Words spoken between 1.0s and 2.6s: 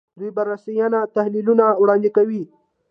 تحلیلونه وړاندې کوي